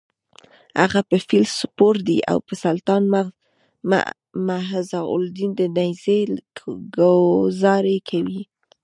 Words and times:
هغه 0.81 0.99
په 1.09 1.17
فیل 1.27 1.45
سپور 1.59 1.95
دی 2.07 2.17
او 2.31 2.37
په 2.47 2.53
سلطان 2.63 3.03
معزالدین 4.47 5.51
د 5.59 5.61
نېزې 5.77 6.19
ګوزار 6.95 7.85
کوي: 8.09 8.41